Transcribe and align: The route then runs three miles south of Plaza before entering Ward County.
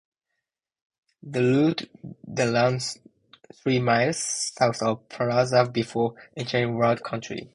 The 1.21 1.39
route 1.41 1.87
then 2.27 2.53
runs 2.55 2.97
three 3.53 3.77
miles 3.77 4.17
south 4.17 4.81
of 4.81 5.07
Plaza 5.09 5.69
before 5.71 6.15
entering 6.35 6.73
Ward 6.75 7.03
County. 7.03 7.49